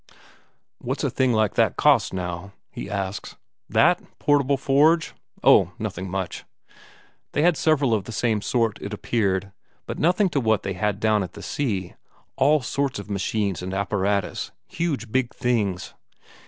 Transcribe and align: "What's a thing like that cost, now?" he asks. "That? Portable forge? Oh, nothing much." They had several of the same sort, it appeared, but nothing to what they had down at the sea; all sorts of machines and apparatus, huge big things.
"What's 0.79 1.03
a 1.03 1.11
thing 1.11 1.31
like 1.31 1.53
that 1.53 1.77
cost, 1.77 2.11
now?" 2.11 2.53
he 2.71 2.89
asks. 2.89 3.35
"That? 3.69 4.01
Portable 4.17 4.57
forge? 4.57 5.13
Oh, 5.43 5.73
nothing 5.77 6.09
much." 6.09 6.43
They 7.33 7.43
had 7.43 7.55
several 7.55 7.93
of 7.93 8.05
the 8.05 8.11
same 8.11 8.41
sort, 8.41 8.79
it 8.81 8.95
appeared, 8.95 9.51
but 9.85 9.99
nothing 9.99 10.29
to 10.29 10.39
what 10.39 10.63
they 10.63 10.73
had 10.73 10.99
down 10.99 11.21
at 11.21 11.33
the 11.33 11.43
sea; 11.43 11.93
all 12.35 12.61
sorts 12.63 12.97
of 12.97 13.11
machines 13.11 13.61
and 13.61 13.75
apparatus, 13.75 14.49
huge 14.67 15.11
big 15.11 15.35
things. 15.35 15.93